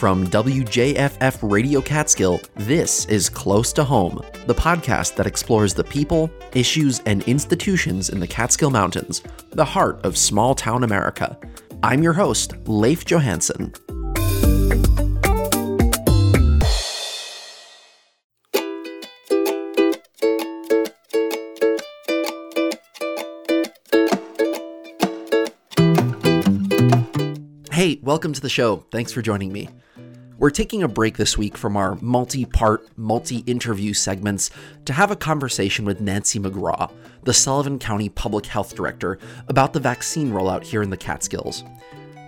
[0.00, 6.30] From WJFF Radio Catskill, this is Close to Home, the podcast that explores the people,
[6.54, 11.38] issues, and institutions in the Catskill Mountains, the heart of small town America.
[11.82, 13.74] I'm your host, Leif Johansson.
[27.70, 28.86] Hey, welcome to the show.
[28.90, 29.68] Thanks for joining me.
[30.40, 34.50] We're taking a break this week from our multi part, multi interview segments
[34.86, 36.90] to have a conversation with Nancy McGraw,
[37.24, 39.18] the Sullivan County Public Health Director,
[39.48, 41.62] about the vaccine rollout here in the Catskills.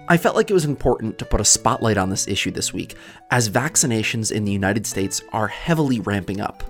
[0.08, 2.96] I felt like it was important to put a spotlight on this issue this week,
[3.30, 6.62] as vaccinations in the United States are heavily ramping up.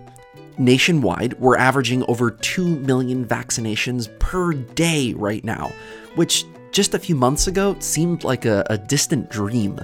[0.58, 5.72] Nationwide, we're averaging over 2 million vaccinations per day right now,
[6.14, 9.80] which just a few months ago seemed like a, a distant dream.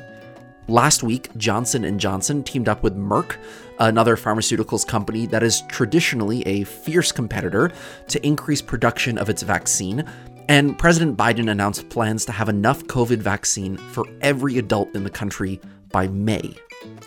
[0.71, 3.37] Last week, Johnson & Johnson teamed up with Merck,
[3.79, 7.73] another pharmaceuticals company that is traditionally a fierce competitor,
[8.09, 10.05] to increase production of its vaccine,
[10.51, 15.11] and President Biden announced plans to have enough COVID vaccine for every adult in the
[15.11, 15.59] country
[15.91, 16.55] by May.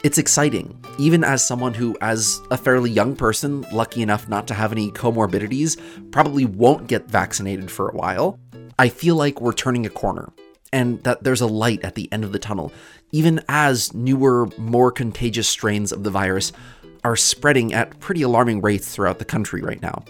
[0.04, 4.56] It's exciting, even as someone who, as a fairly young person, lucky enough not to
[4.56, 5.80] have any comorbidities,
[6.12, 8.40] probably won't get vaccinated for a while.
[8.80, 10.34] I feel like we're turning a corner
[10.74, 12.72] and that there's a light at the end of the tunnel,
[13.12, 16.52] even as newer, more contagious strains of the virus
[17.04, 20.04] are spreading at pretty alarming rates throughout the country right now.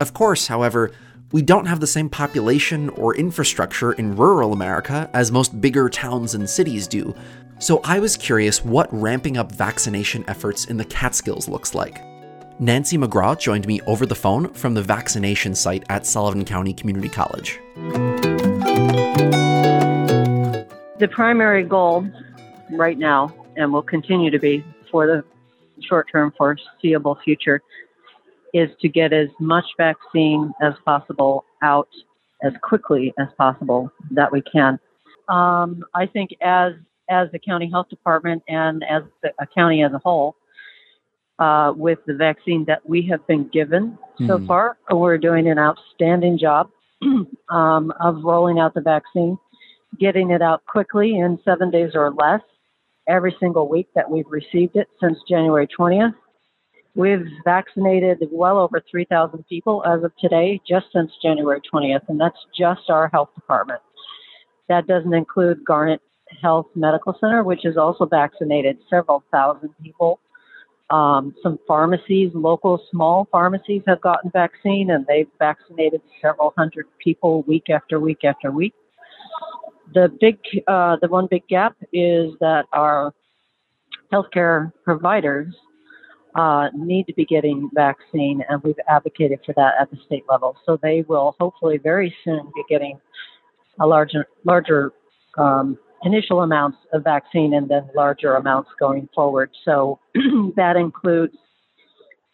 [0.00, 0.92] Of course, however,
[1.32, 6.34] we don't have the same population or infrastructure in rural America as most bigger towns
[6.34, 7.14] and cities do,
[7.58, 12.02] so I was curious what ramping up vaccination efforts in the Catskills looks like.
[12.60, 17.08] Nancy McGraw joined me over the phone from the vaccination site at Sullivan County Community
[17.08, 17.58] College.
[20.98, 22.06] The primary goal
[22.70, 25.24] right now, and will continue to be for the
[25.80, 27.60] short term foreseeable future,
[28.52, 31.88] is to get as much vaccine as possible out
[32.42, 34.78] as quickly as possible that we can.
[35.28, 36.74] Um, I think as
[37.10, 40.36] as the county health department and as the, a county as a whole,
[41.38, 44.26] uh, with the vaccine that we have been given mm-hmm.
[44.26, 44.76] so far.
[44.90, 46.70] We're doing an outstanding job
[47.50, 49.38] um, of rolling out the vaccine,
[49.98, 52.40] getting it out quickly in seven days or less
[53.08, 56.14] every single week that we've received it since January 20th.
[56.94, 62.38] We've vaccinated well over 3,000 people as of today, just since January 20th, and that's
[62.56, 63.80] just our health department.
[64.68, 66.00] That doesn't include Garnet
[66.40, 70.20] Health Medical Center, which has also vaccinated several thousand people
[70.90, 77.42] um, some pharmacies, local small pharmacies, have gotten vaccine, and they've vaccinated several hundred people
[77.42, 78.74] week after week after week.
[79.92, 83.12] The big, uh, the one big gap is that our
[84.12, 85.54] healthcare providers
[86.34, 90.56] uh, need to be getting vaccine, and we've advocated for that at the state level.
[90.66, 92.98] So they will hopefully very soon be getting
[93.80, 94.92] a larger, larger
[95.38, 99.50] um, initial amounts of vaccine and then larger amounts going forward.
[99.64, 100.00] So
[100.56, 101.34] that includes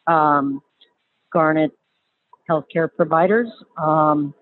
[0.07, 0.61] um,
[1.33, 1.73] Garnet
[2.49, 3.49] healthcare providers
[3.81, 4.35] um,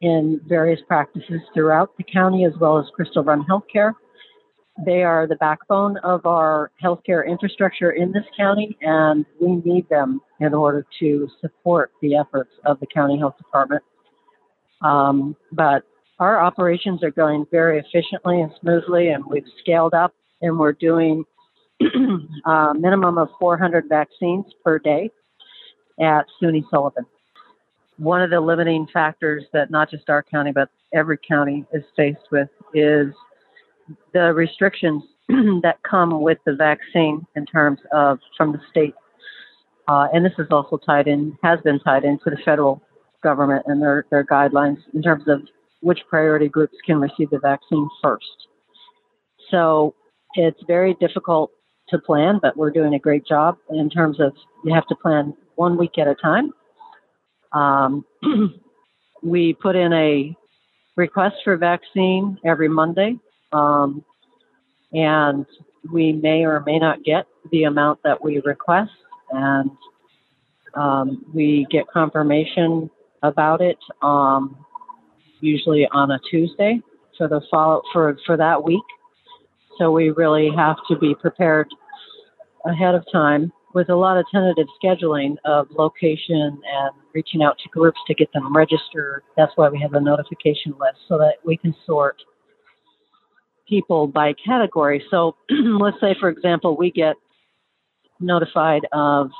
[0.00, 3.92] in various practices throughout the county, as well as Crystal Run Healthcare.
[4.84, 10.20] They are the backbone of our healthcare infrastructure in this county, and we need them
[10.40, 13.82] in order to support the efforts of the county health department.
[14.82, 15.84] Um, but
[16.18, 21.24] our operations are going very efficiently and smoothly, and we've scaled up and we're doing
[21.80, 25.10] a minimum of 400 vaccines per day
[26.00, 27.06] at SUNY Sullivan.
[27.98, 32.28] One of the limiting factors that not just our county, but every county is faced
[32.30, 33.08] with is
[34.12, 38.94] the restrictions that come with the vaccine in terms of from the state.
[39.88, 42.82] Uh, and this is also tied in, has been tied into the federal
[43.22, 45.40] government and their, their guidelines in terms of
[45.80, 48.48] which priority groups can receive the vaccine first.
[49.50, 49.94] So
[50.34, 51.50] it's very difficult
[51.88, 54.32] to plan, but we're doing a great job in terms of
[54.64, 56.50] you have to plan one week at a time.
[57.52, 58.04] Um,
[59.22, 60.36] we put in a
[60.96, 63.18] request for vaccine every Monday,
[63.52, 64.04] um,
[64.92, 65.46] and
[65.92, 68.90] we may or may not get the amount that we request,
[69.30, 69.70] and
[70.74, 72.90] um, we get confirmation
[73.22, 74.56] about it um,
[75.40, 76.80] usually on a Tuesday
[77.16, 78.82] for the follow for for that week.
[79.78, 81.68] So we really have to be prepared
[82.64, 87.68] ahead of time with a lot of tentative scheduling of location and reaching out to
[87.70, 89.22] groups to get them registered.
[89.38, 92.16] That's why we have a notification list so that we can sort
[93.66, 95.02] people by category.
[95.10, 97.16] So let's say, for example, we get
[98.20, 99.30] notified of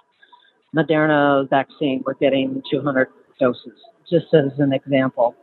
[0.74, 2.02] Moderna vaccine.
[2.06, 3.08] We're getting 200
[3.38, 3.78] doses,
[4.10, 5.36] just as an example.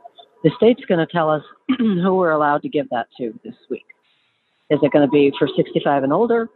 [0.44, 1.44] The state's going to tell us
[1.78, 3.86] who we're allowed to give that to this week.
[4.72, 6.50] Is it going to be for 65 and older?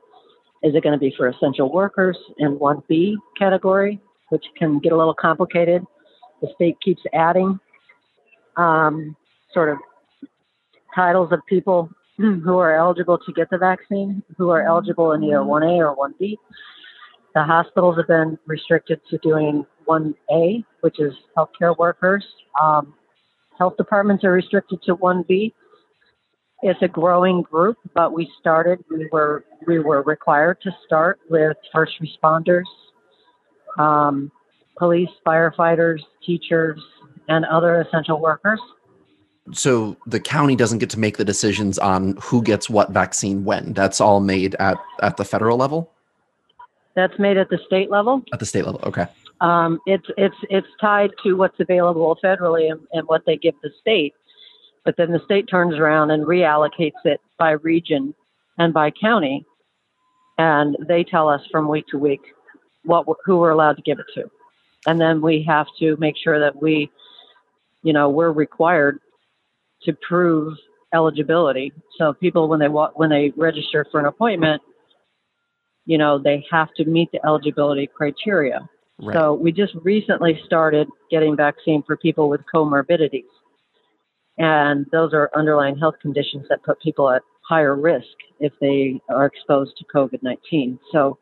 [0.63, 4.97] Is it going to be for essential workers in 1B category, which can get a
[4.97, 5.83] little complicated?
[6.41, 7.59] The state keeps adding
[8.57, 9.15] um,
[9.53, 9.77] sort of
[10.93, 15.37] titles of people who are eligible to get the vaccine, who are eligible in either
[15.37, 16.35] 1A or 1B.
[17.35, 22.25] The hospitals have been restricted to doing 1A, which is healthcare workers.
[22.59, 22.95] Um,
[23.57, 25.53] health departments are restricted to 1B.
[26.63, 28.83] It's a growing group, but we started.
[28.89, 32.63] We were we were required to start with first responders,
[33.77, 34.31] um,
[34.77, 36.81] police, firefighters, teachers,
[37.27, 38.59] and other essential workers.
[39.53, 43.73] So the county doesn't get to make the decisions on who gets what vaccine when.
[43.73, 45.91] That's all made at at the federal level.
[46.95, 48.23] That's made at the state level.
[48.33, 49.05] At the state level, okay.
[49.39, 53.69] Um, it's it's it's tied to what's available federally and, and what they give the
[53.79, 54.13] state,
[54.83, 58.13] but then the state turns around and reallocates it by region
[58.57, 59.45] and by county,
[60.37, 62.21] and they tell us from week to week
[62.87, 64.29] what who we're allowed to give it to,
[64.87, 66.89] and then we have to make sure that we,
[67.83, 68.99] you know, we're required
[69.83, 70.57] to prove
[70.93, 71.71] eligibility.
[71.97, 74.61] So people when they when they register for an appointment,
[75.85, 78.67] you know, they have to meet the eligibility criteria.
[78.99, 79.15] Right.
[79.15, 83.29] So we just recently started getting vaccine for people with comorbidities.
[84.37, 88.07] And those are underlying health conditions that put people at higher risk
[88.39, 90.79] if they are exposed to COVID 19.
[90.91, 91.17] So,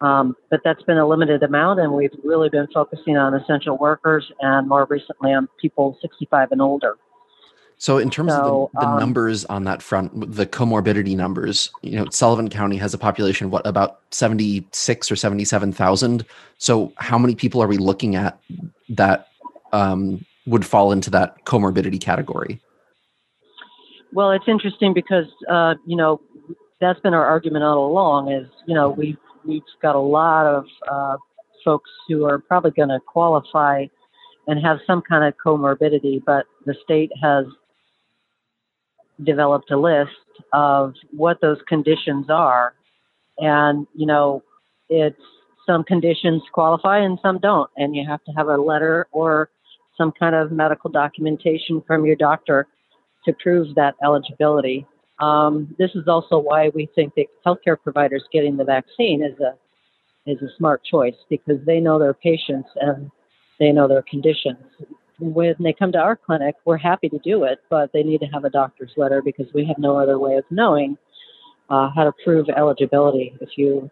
[0.00, 4.30] um, but that's been a limited amount, and we've really been focusing on essential workers
[4.40, 6.96] and more recently on people 65 and older.
[7.76, 11.70] So, in terms so, of the, the um, numbers on that front, the comorbidity numbers,
[11.82, 15.72] you know, Sullivan County has a population of what about seventy six or seventy seven
[15.72, 16.24] thousand.
[16.58, 18.38] So, how many people are we looking at
[18.90, 19.28] that
[19.72, 22.60] um, would fall into that comorbidity category?
[24.12, 26.20] Well, it's interesting because uh, you know
[26.80, 28.30] that's been our argument all along.
[28.30, 31.16] Is you know we we've got a lot of uh,
[31.64, 33.86] folks who are probably going to qualify
[34.46, 37.46] and have some kind of comorbidity, but the state has
[39.22, 40.10] developed a list
[40.52, 42.74] of what those conditions are.
[43.38, 44.42] And, you know,
[44.88, 45.20] it's
[45.66, 47.70] some conditions qualify and some don't.
[47.76, 49.50] And you have to have a letter or
[49.96, 52.66] some kind of medical documentation from your doctor
[53.24, 54.86] to prove that eligibility.
[55.20, 59.54] Um, this is also why we think that healthcare providers getting the vaccine is a
[60.26, 63.10] is a smart choice because they know their patients and
[63.60, 64.56] they know their conditions
[65.18, 68.26] when they come to our clinic, we're happy to do it, but they need to
[68.26, 70.96] have a doctor's letter because we have no other way of knowing
[71.70, 73.34] uh, how to prove eligibility.
[73.40, 73.90] If you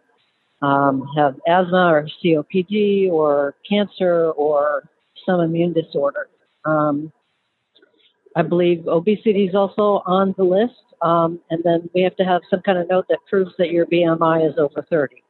[0.61, 4.89] um, have asthma or COPD or cancer or
[5.25, 6.27] some immune disorder.
[6.65, 7.11] Um,
[8.35, 10.73] I believe obesity is also on the list.
[11.03, 13.85] Um, and then we have to have some kind of note that proves that your
[13.85, 15.21] BMI is over 30.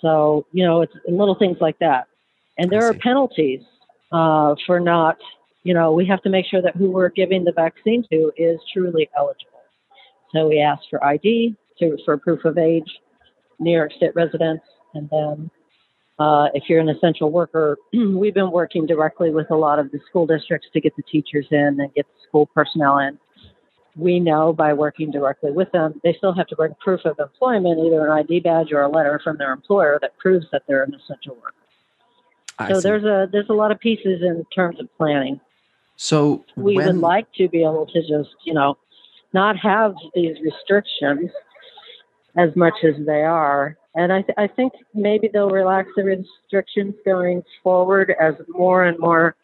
[0.00, 2.08] So, you know, it's little things like that.
[2.58, 3.60] And there are penalties
[4.10, 5.18] uh, for not,
[5.62, 8.58] you know, we have to make sure that who we're giving the vaccine to is
[8.72, 9.60] truly eligible.
[10.34, 12.90] So we ask for ID, to, for proof of age,
[13.58, 14.62] New York State residence,
[14.94, 15.50] and then
[16.18, 20.00] uh, if you're an essential worker, we've been working directly with a lot of the
[20.08, 23.18] school districts to get the teachers in and get the school personnel in.
[23.94, 27.78] We know by working directly with them, they still have to bring proof of employment,
[27.80, 30.94] either an ID badge or a letter from their employer that proves that they're an
[30.94, 31.54] essential worker
[32.68, 35.40] so there's a there's a lot of pieces in terms of planning.
[35.96, 36.86] So we when...
[36.86, 38.76] would like to be able to just you know
[39.32, 41.30] not have these restrictions
[42.36, 43.76] as much as they are.
[43.94, 48.98] And I, th- I think maybe they'll relax the restrictions going forward as more and
[48.98, 49.36] more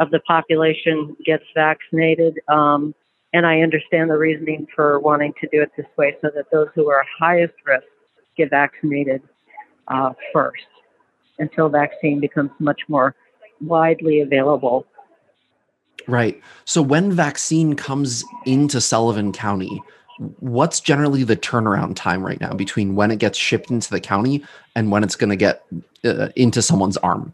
[0.00, 2.40] of the population gets vaccinated.
[2.48, 2.96] Um,
[3.32, 6.68] and I understand the reasoning for wanting to do it this way so that those
[6.74, 7.84] who are highest risk
[8.36, 9.22] get vaccinated
[9.88, 10.62] uh, first
[11.38, 13.14] until vaccine becomes much more
[13.60, 14.86] widely available.
[16.06, 16.40] Right.
[16.64, 19.82] So when vaccine comes into Sullivan County,
[20.40, 24.44] what's generally the turnaround time right now between when it gets shipped into the county
[24.74, 25.64] and when it's going to get
[26.04, 27.32] uh, into someone's arm?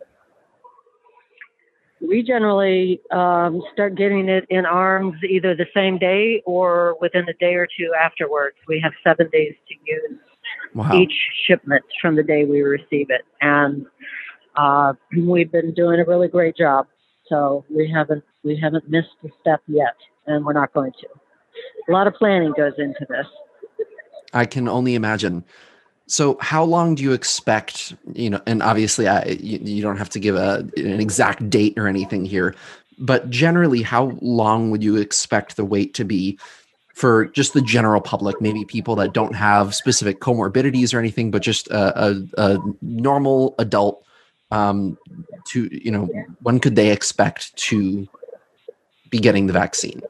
[2.00, 7.34] We generally um, start getting it in arms either the same day or within a
[7.34, 8.56] day or two afterwards.
[8.68, 10.18] We have seven days to use
[10.74, 10.92] wow.
[10.94, 11.12] each
[11.46, 13.22] shipment from the day we receive it.
[13.40, 13.86] And
[14.56, 16.86] uh, we've been doing a really great job.
[17.28, 21.08] So we haven't we haven't missed a step yet, and we're not going to.
[21.88, 23.26] a lot of planning goes into this.
[24.32, 25.44] I can only imagine.
[26.08, 27.94] So, how long do you expect?
[28.14, 31.74] You know, and obviously, I, you, you don't have to give a an exact date
[31.76, 32.54] or anything here,
[32.98, 36.38] but generally, how long would you expect the wait to be
[36.94, 38.40] for just the general public?
[38.40, 43.54] Maybe people that don't have specific comorbidities or anything, but just a, a, a normal
[43.58, 44.02] adult.
[44.50, 44.96] Um,
[45.48, 46.08] to you know,
[46.40, 48.08] when could they expect to
[49.10, 50.00] be getting the vaccine?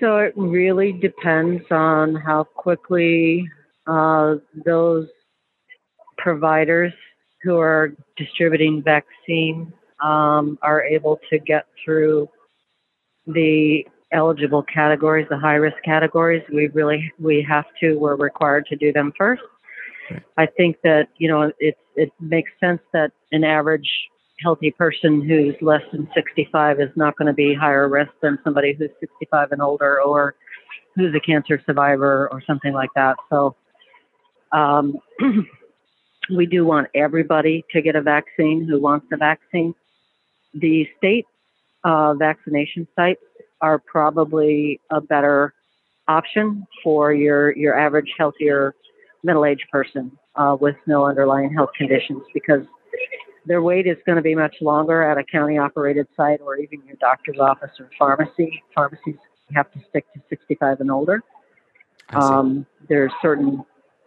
[0.00, 3.46] So it really depends on how quickly
[3.86, 5.06] uh, those
[6.16, 6.92] providers
[7.42, 12.28] who are distributing vaccine um, are able to get through
[13.26, 16.42] the eligible categories, the high risk categories.
[16.52, 17.98] We really we have to.
[17.98, 19.42] We're required to do them first.
[20.38, 23.88] I think that you know it it makes sense that an average
[24.42, 28.72] healthy person who's less than 65 is not going to be higher risk than somebody
[28.72, 30.34] who's 65 and older or
[30.96, 33.16] who's a cancer survivor or something like that.
[33.28, 33.56] So
[34.52, 34.98] um,
[36.36, 39.74] we do want everybody to get a vaccine who wants the vaccine.
[40.54, 41.26] The state
[41.84, 43.22] uh, vaccination sites
[43.60, 45.54] are probably a better
[46.08, 48.74] option for your, your average healthier
[49.22, 52.64] middle-aged person uh, with no underlying health conditions because
[53.46, 56.82] their wait is going to be much longer at a county operated site or even
[56.86, 58.62] your doctor's office or pharmacy.
[58.74, 59.16] Pharmacies
[59.54, 61.22] have to stick to 65 and older.
[62.12, 63.64] Um, are certain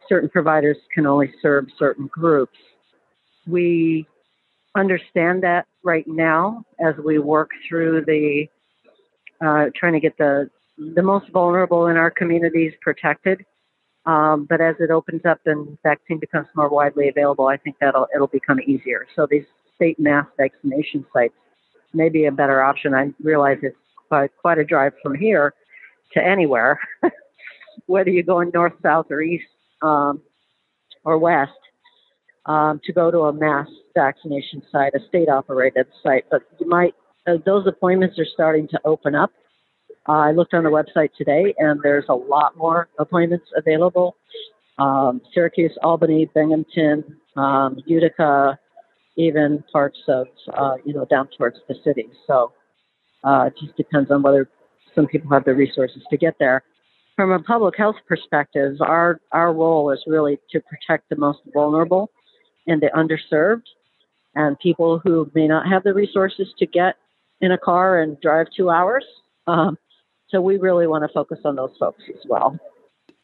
[0.09, 2.57] certain providers can only serve certain groups.
[3.47, 4.07] We
[4.75, 8.47] understand that right now as we work through the
[9.45, 13.45] uh, trying to get the the most vulnerable in our communities protected.
[14.05, 18.07] Um, but as it opens up and vaccine becomes more widely available, I think that'll
[18.13, 19.07] it'll become easier.
[19.15, 19.45] So these
[19.75, 21.33] state mass vaccination sites
[21.93, 22.93] may be a better option.
[22.93, 23.77] I realize it's
[24.09, 25.53] quite quite a drive from here
[26.13, 26.79] to anywhere,
[27.85, 29.45] whether you're going north, south, or east
[29.81, 30.21] um,
[31.05, 31.51] or west,
[32.45, 36.25] um, to go to a mass vaccination site, a state operated site.
[36.29, 36.93] But you might
[37.25, 39.31] uh, those appointments are starting to open up.
[40.07, 44.17] Uh, I looked on the website today, and there's a lot more appointments available.
[44.77, 47.03] Um, Syracuse, Albany, Binghamton,
[47.37, 48.59] um, Utica,
[49.15, 52.07] even parts of uh, you know down towards the city.
[52.27, 52.51] So
[53.23, 54.49] uh, it just depends on whether
[54.95, 56.63] some people have the resources to get there.
[57.15, 62.09] From a public health perspective, our our role is really to protect the most vulnerable
[62.67, 63.67] and the underserved,
[64.35, 66.95] and people who may not have the resources to get
[67.41, 69.05] in a car and drive two hours.
[69.47, 69.77] Um,
[70.33, 72.59] so we really want to focus on those folks as well.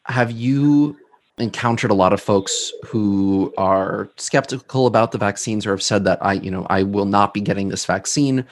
[0.06, 0.96] Have you
[1.38, 6.24] encountered a lot of folks who are skeptical about the vaccines or have said that
[6.24, 8.46] I, you know, I will not be getting this vaccine?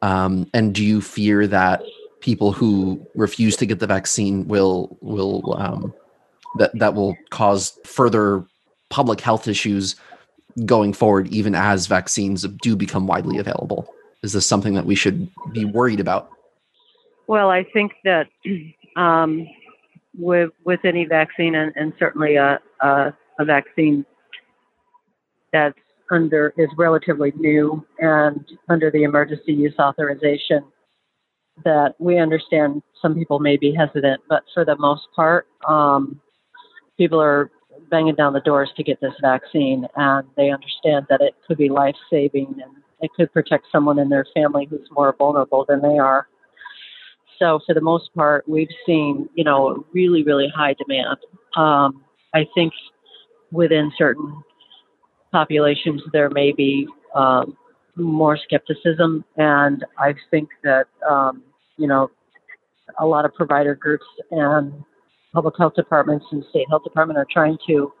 [0.00, 1.82] Um, and do you fear that
[2.20, 5.92] people who refuse to get the vaccine will will um,
[6.58, 8.44] that that will cause further
[8.88, 9.96] public health issues
[10.64, 13.92] going forward, even as vaccines do become widely available?
[14.22, 16.30] Is this something that we should be worried about?
[17.28, 18.28] Well, I think that
[18.96, 19.46] um,
[20.16, 24.04] with with any vaccine, and, and certainly a, a, a vaccine
[25.52, 25.78] that's
[26.10, 30.64] under is relatively new and under the emergency use authorization,
[31.64, 36.20] that we understand some people may be hesitant, but for the most part, um,
[36.96, 37.50] people are
[37.90, 41.68] banging down the doors to get this vaccine, and they understand that it could be
[41.68, 45.98] life saving and it could protect someone in their family who's more vulnerable than they
[45.98, 46.26] are.
[47.38, 51.18] So for the most part, we've seen, you know, really, really high demand.
[51.56, 52.04] Um,
[52.34, 52.72] I think
[53.52, 54.42] within certain
[55.32, 57.56] populations, there may be um,
[57.96, 59.24] more skepticism.
[59.36, 61.42] And I think that, um,
[61.76, 62.10] you know,
[62.98, 64.72] a lot of provider groups and
[65.32, 67.92] public health departments and state health department are trying to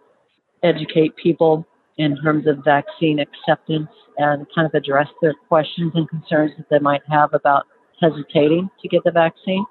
[0.62, 1.66] educate people
[1.98, 6.78] in terms of vaccine acceptance and kind of address their questions and concerns that they
[6.78, 7.66] might have about
[8.00, 9.64] hesitating to get the vaccine.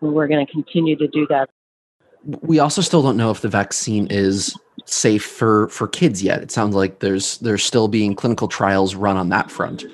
[0.00, 1.48] we're going to continue to do that.
[2.40, 4.56] We also still don't know if the vaccine is
[4.86, 6.42] safe for for kids yet.
[6.42, 9.84] It sounds like there's there's still being clinical trials run on that front.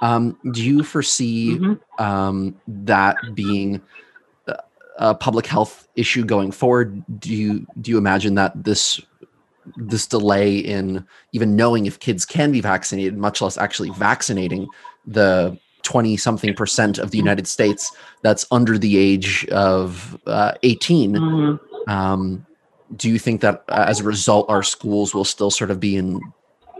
[0.00, 2.02] Um, do you foresee mm-hmm.
[2.02, 3.82] um, that being
[5.00, 7.02] a public health issue going forward?
[7.18, 9.00] Do you do you imagine that this
[9.76, 14.68] this delay in even knowing if kids can be vaccinated, much less actually vaccinating
[15.06, 17.26] the 20 something percent of the mm-hmm.
[17.26, 21.12] United States that's under the age of uh, 18.
[21.14, 21.90] Mm-hmm.
[21.90, 22.46] Um,
[22.96, 25.96] do you think that uh, as a result, our schools will still sort of be
[25.96, 26.20] in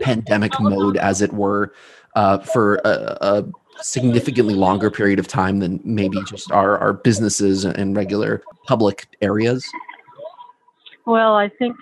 [0.01, 1.73] pandemic mode, as it were,
[2.15, 3.45] uh, for a, a,
[3.81, 9.65] significantly longer period of time than maybe just our, our businesses and regular public areas?
[11.05, 11.75] Well, I think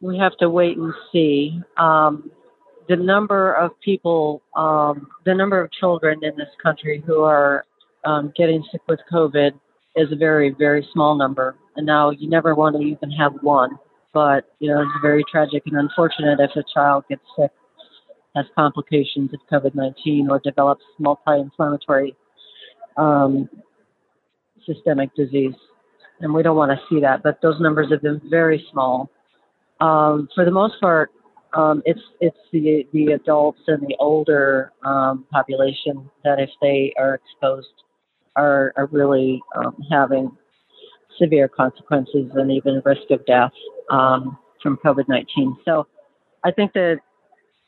[0.00, 1.60] we have to wait and see.
[1.76, 2.30] Um,
[2.92, 7.64] the number of people, um, the number of children in this country who are
[8.04, 9.52] um, getting sick with COVID
[9.96, 11.56] is a very, very small number.
[11.76, 13.78] And now you never want to even have one,
[14.12, 17.50] but you know it's very tragic and unfortunate if a child gets sick,
[18.36, 22.14] has complications of COVID-19, or develops multi-inflammatory
[22.98, 23.48] um,
[24.66, 25.54] systemic disease.
[26.20, 29.08] And we don't want to see that, but those numbers have been very small.
[29.80, 31.10] Um, for the most part,
[31.54, 37.14] um, it's it's the the adults and the older um, population that if they are
[37.14, 37.68] exposed
[38.36, 40.30] are are really um, having
[41.20, 43.52] severe consequences and even risk of death
[43.90, 45.56] um, from COVID 19.
[45.64, 45.86] So
[46.44, 47.00] I think that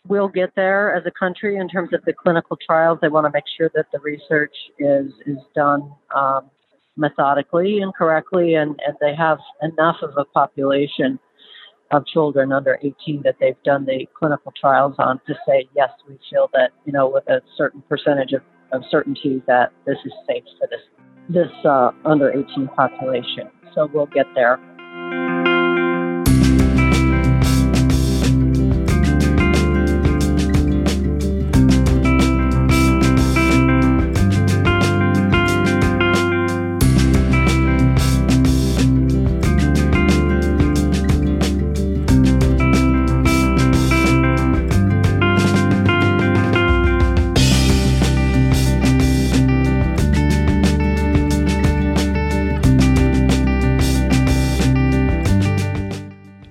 [0.07, 2.99] we'll get there as a country in terms of the clinical trials.
[3.03, 6.51] They want to make sure that the research is is done um,
[6.97, 11.19] methodically and correctly, and, and they have enough of a population
[11.97, 16.19] of children under 18 that they've done the clinical trials on to say yes, we
[16.31, 20.45] feel that you know with a certain percentage of, of certainty that this is safe
[20.59, 20.81] for this
[21.29, 23.51] this uh, under 18 population.
[23.75, 24.59] So we'll get there.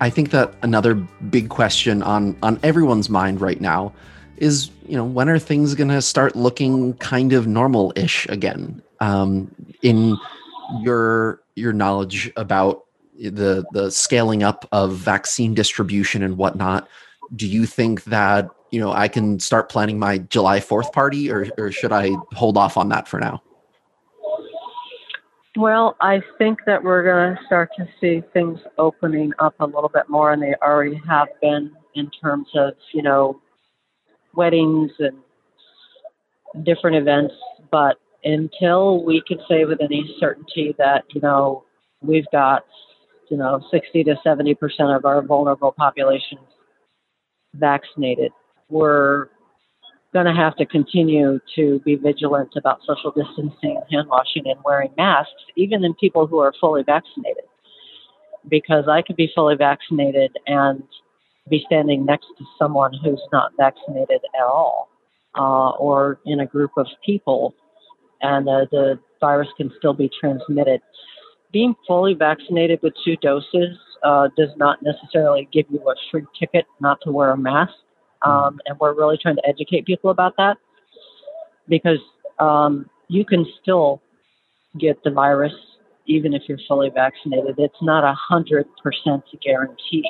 [0.04, 3.90] I think that another big question on on everyone's mind right now
[4.36, 8.82] is, you know, when are things going to start looking kind of normal-ish again?
[9.00, 9.50] Um,
[9.80, 10.18] in
[10.82, 12.84] your your knowledge about
[13.18, 16.86] the the scaling up of vaccine distribution and whatnot,
[17.34, 21.48] do you think that you know I can start planning my July Fourth party, or
[21.56, 23.40] or should I hold off on that for now?
[25.56, 29.88] Well, I think that we're going to start to see things opening up a little
[29.88, 33.40] bit more, and they already have been in terms of, you know,
[34.34, 35.16] weddings and
[36.64, 37.34] different events.
[37.70, 41.62] But until we can say with any certainty that, you know,
[42.00, 42.64] we've got,
[43.30, 44.56] you know, 60 to 70%
[44.96, 46.48] of our vulnerable populations
[47.54, 48.32] vaccinated,
[48.68, 49.28] we're
[50.14, 54.90] going to have to continue to be vigilant about social distancing, hand washing, and wearing
[54.96, 57.42] masks, even in people who are fully vaccinated.
[58.48, 60.84] Because I could be fully vaccinated and
[61.50, 64.88] be standing next to someone who's not vaccinated at all,
[65.36, 67.52] uh, or in a group of people,
[68.22, 70.80] and uh, the virus can still be transmitted.
[71.52, 76.66] Being fully vaccinated with two doses uh, does not necessarily give you a free ticket
[76.80, 77.74] not to wear a mask
[78.24, 80.56] um, and we're really trying to educate people about that
[81.68, 81.98] because
[82.38, 84.00] um, you can still
[84.78, 85.52] get the virus
[86.06, 87.54] even if you're fully vaccinated.
[87.58, 90.04] It's not a hundred percent guarantee.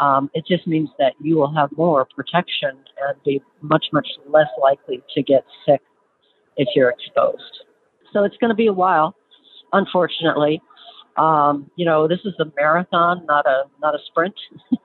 [0.00, 2.70] Um, it just means that you will have more protection
[3.06, 5.80] and be much, much less likely to get sick
[6.56, 7.42] if you're exposed.
[8.12, 9.14] So it's going to be a while,
[9.72, 10.60] unfortunately.
[11.16, 14.34] Um, you know, this is a marathon, not a not a sprint.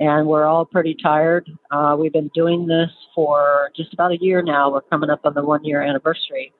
[0.00, 1.50] and we're all pretty tired.
[1.70, 4.70] Uh, we've been doing this for just about a year now.
[4.70, 6.52] We're coming up on the one year anniversary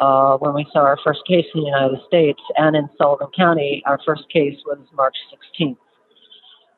[0.00, 2.40] uh, when we saw our first case in the United States.
[2.56, 5.16] And in Sullivan County, our first case was March
[5.60, 5.76] 16th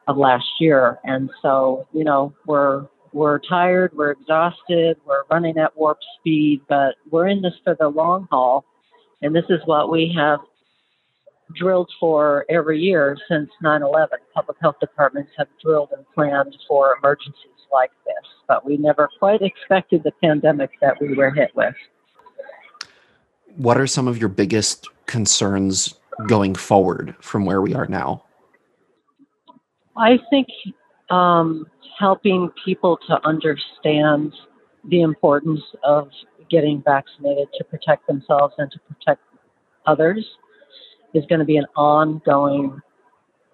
[0.09, 0.99] of last year.
[1.05, 6.95] And so, you know, we're we're tired, we're exhausted, we're running at warp speed, but
[7.11, 8.65] we're in this for the long haul.
[9.21, 10.39] And this is what we have
[11.55, 14.19] drilled for every year since 9 11.
[14.35, 17.35] Public health departments have drilled and planned for emergencies
[17.73, 21.75] like this, but we never quite expected the pandemic that we were hit with.
[23.57, 25.95] What are some of your biggest concerns
[26.27, 28.25] going forward from where we are now?
[29.97, 30.47] I think
[31.11, 31.67] um,
[31.99, 34.33] helping people to understand
[34.89, 36.09] the importance of
[36.51, 39.21] getting vaccinated to protect themselves and to protect
[39.87, 40.25] others
[41.15, 42.81] is going to be an ongoing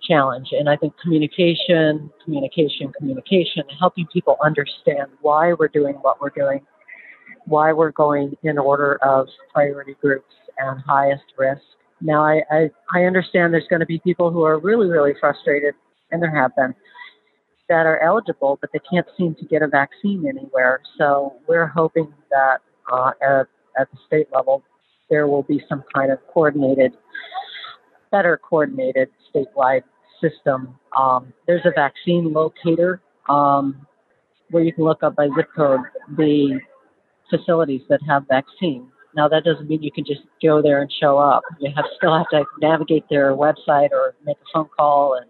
[0.07, 0.49] challenge.
[0.53, 6.61] And I think communication, communication, communication, helping people understand why we're doing what we're doing,
[7.47, 11.63] why we're going in order of priority groups and highest risk.
[12.01, 15.75] Now, I, I, I understand there's going to be people who are really, really frustrated,
[16.11, 16.75] and there have been,
[17.69, 20.81] that are eligible, but they can't seem to get a vaccine anywhere.
[20.99, 22.59] So we're hoping that
[22.93, 23.47] uh, at,
[23.81, 24.63] at the state level,
[25.11, 26.93] there will be some kind of coordinated,
[28.11, 29.83] better coordinated statewide
[30.21, 30.79] system.
[30.97, 33.87] Um, there's a vaccine locator um,
[34.51, 35.81] where you can look up by zip code
[36.17, 36.61] the
[37.31, 38.89] facilities that have vaccine.
[39.15, 41.43] Now that doesn't mean you can just go there and show up.
[41.59, 45.27] You have still have to navigate their website or make a phone call and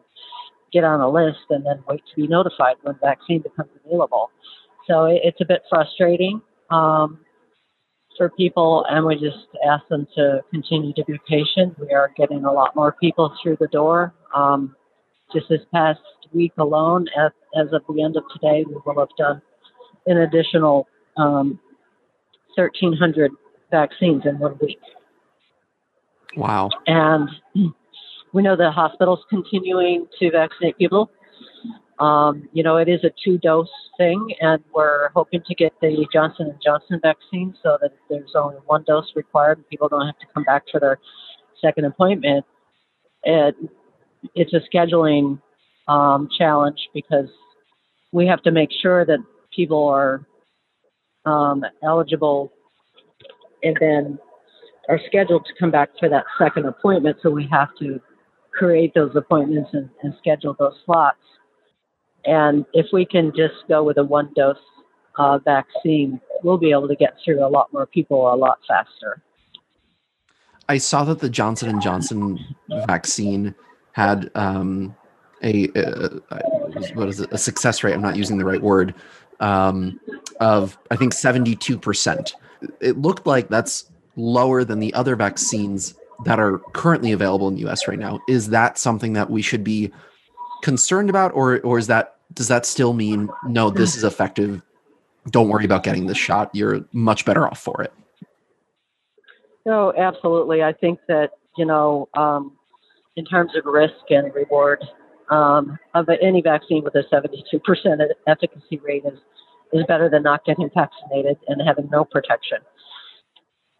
[0.72, 4.30] get on a list and then wait to be notified when vaccine becomes available.
[4.88, 7.20] So it's a bit frustrating um,
[8.16, 11.78] for people, and we just ask them to continue to be patient.
[11.78, 14.14] We are getting a lot more people through the door.
[14.34, 14.76] Um,
[15.32, 16.00] just this past
[16.32, 19.42] week alone, as, as of the end of today, we will have done
[20.06, 21.58] an additional um,
[22.54, 23.32] 1,300
[23.70, 24.78] vaccines in one week.
[26.36, 26.70] Wow.
[26.86, 27.28] And
[28.32, 31.10] we know the hospital's continuing to vaccinate people.
[31.98, 36.48] Um, you know, it is a two-dose thing, and we're hoping to get the Johnson
[36.48, 40.26] and Johnson vaccine so that there's only one dose required, and people don't have to
[40.34, 40.98] come back for their
[41.62, 42.44] second appointment.
[43.22, 43.56] It,
[44.34, 45.40] it's a scheduling
[45.88, 47.28] um, challenge because
[48.12, 49.18] we have to make sure that
[49.54, 50.26] people are
[51.24, 52.52] um, eligible
[53.62, 54.18] and then
[54.88, 57.16] are scheduled to come back for that second appointment.
[57.22, 58.00] So we have to
[58.52, 61.18] create those appointments and, and schedule those slots.
[62.26, 64.56] And if we can just go with a one dose
[65.18, 69.22] uh, vaccine, we'll be able to get through a lot more people a lot faster.
[70.68, 72.38] I saw that the Johnson and Johnson
[72.86, 73.54] vaccine
[73.92, 74.94] had um,
[75.42, 76.20] a, a,
[76.94, 77.94] what is it, a success rate.
[77.94, 78.94] I'm not using the right word
[79.40, 80.00] um,
[80.40, 82.34] of I think 72 percent.
[82.80, 87.68] It looked like that's lower than the other vaccines that are currently available in the
[87.68, 88.20] US right now.
[88.28, 89.92] Is that something that we should be
[90.62, 94.62] concerned about or or is that does that still mean no this is effective?
[95.30, 96.50] Don't worry about getting this shot.
[96.54, 97.92] You're much better off for it.
[99.64, 100.62] No absolutely.
[100.62, 102.56] I think that you know um,
[103.16, 104.84] in terms of risk and reward
[105.30, 107.32] um, of any vaccine with a 72%
[108.26, 109.18] efficacy rate is
[109.72, 112.58] is better than not getting vaccinated and having no protection.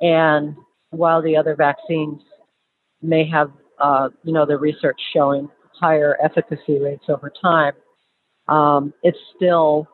[0.01, 0.57] And
[0.91, 2.21] while the other vaccines
[3.03, 7.75] may have, uh, you know, the research showing higher efficacy rates over time,
[8.49, 9.89] um, it's still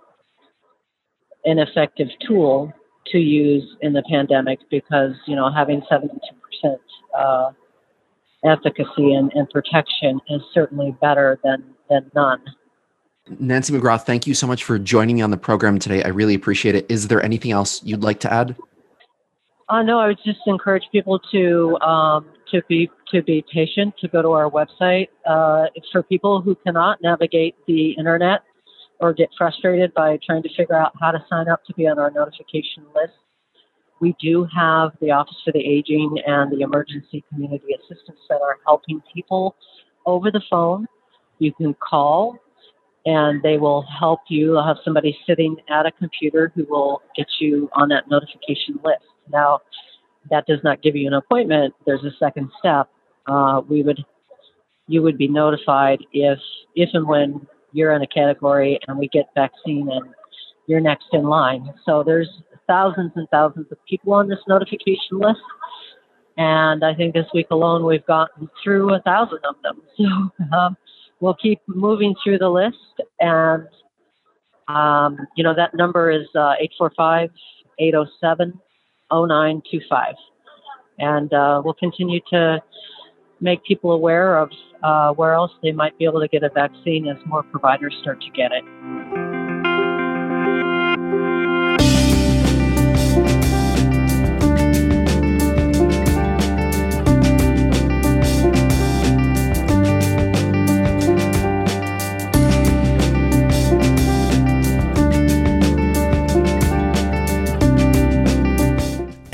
[1.44, 2.72] an effective tool
[3.06, 6.08] to use in the pandemic because, you know, having 72%
[7.18, 7.50] uh,
[8.44, 12.40] efficacy and, and protection is certainly better than, than none.
[13.38, 16.02] Nancy McGraw, thank you so much for joining me on the program today.
[16.02, 16.86] I really appreciate it.
[16.88, 18.56] Is there anything else you'd like to add?
[19.68, 24.08] Uh, no, I would just encourage people to um, to be to be patient, to
[24.08, 25.08] go to our website.
[25.26, 28.40] Uh, it's for people who cannot navigate the internet
[29.00, 31.98] or get frustrated by trying to figure out how to sign up to be on
[31.98, 33.14] our notification list.
[34.00, 39.00] We do have the Office for the Aging and the Emergency Community Assistance Center helping
[39.12, 39.56] people
[40.06, 40.86] over the phone.
[41.38, 42.38] You can call
[43.06, 44.52] and they will help you.
[44.52, 49.04] They'll have somebody sitting at a computer who will get you on that notification list.
[49.30, 49.60] Now,
[50.30, 51.74] that does not give you an appointment.
[51.86, 52.88] There's a second step.
[53.26, 54.04] Uh, we would,
[54.86, 56.38] you would be notified if,
[56.74, 60.14] if and when you're in a category and we get vaccine and
[60.66, 61.72] you're next in line.
[61.84, 62.28] So there's
[62.66, 65.40] thousands and thousands of people on this notification list.
[66.36, 69.82] And I think this week alone we've gotten through a thousand of them.
[69.98, 70.76] So um,
[71.20, 72.76] we'll keep moving through the list.
[73.20, 73.68] And,
[74.68, 77.30] um, you know, that number is uh, 845
[77.78, 78.58] 807
[79.12, 80.14] 0925.
[80.98, 82.62] And uh, we'll continue to
[83.40, 84.50] make people aware of
[84.82, 88.20] uh, where else they might be able to get a vaccine as more providers start
[88.20, 89.31] to get it.